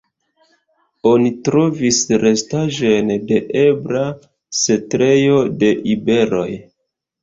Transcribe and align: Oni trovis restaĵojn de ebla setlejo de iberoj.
Oni 1.09 1.31
trovis 1.49 1.99
restaĵojn 2.25 3.13
de 3.29 3.41
ebla 3.69 4.05
setlejo 4.65 5.41
de 5.63 5.75
iberoj. 5.97 6.53